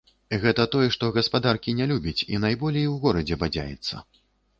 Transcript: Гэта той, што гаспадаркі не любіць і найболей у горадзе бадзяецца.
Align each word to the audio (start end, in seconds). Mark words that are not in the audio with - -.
Гэта 0.43 0.63
той, 0.75 0.87
што 0.95 1.09
гаспадаркі 1.17 1.75
не 1.79 1.85
любіць 1.91 2.25
і 2.33 2.39
найболей 2.45 2.87
у 2.93 2.95
горадзе 3.05 3.39
бадзяецца. 3.45 4.01